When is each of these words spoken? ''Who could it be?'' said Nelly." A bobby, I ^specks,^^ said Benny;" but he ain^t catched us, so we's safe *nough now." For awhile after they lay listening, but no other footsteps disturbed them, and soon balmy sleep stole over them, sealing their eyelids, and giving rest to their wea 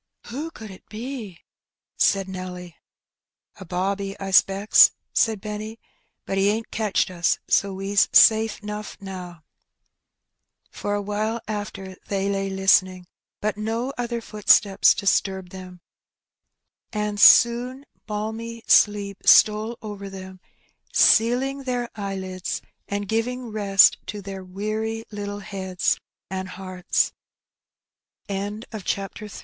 ''Who 0.31 0.49
could 0.49 0.71
it 0.71 0.89
be?'' 0.89 1.41
said 1.95 2.27
Nelly." 2.27 2.75
A 3.61 3.65
bobby, 3.65 4.19
I 4.19 4.29
^specks,^^ 4.29 4.89
said 5.13 5.39
Benny;" 5.39 5.79
but 6.25 6.39
he 6.39 6.47
ain^t 6.47 6.71
catched 6.71 7.11
us, 7.11 7.37
so 7.47 7.73
we's 7.75 8.09
safe 8.11 8.63
*nough 8.63 8.97
now." 8.99 9.43
For 10.71 10.95
awhile 10.95 11.39
after 11.47 11.95
they 12.07 12.29
lay 12.29 12.49
listening, 12.49 13.05
but 13.41 13.57
no 13.57 13.93
other 13.95 14.21
footsteps 14.21 14.95
disturbed 14.95 15.51
them, 15.51 15.81
and 16.91 17.19
soon 17.19 17.85
balmy 18.07 18.63
sleep 18.65 19.19
stole 19.25 19.77
over 19.83 20.09
them, 20.09 20.39
sealing 20.91 21.61
their 21.61 21.87
eyelids, 21.93 22.59
and 22.87 23.07
giving 23.07 23.49
rest 23.51 23.97
to 24.07 24.23
their 24.23 24.43
wea 24.43 25.03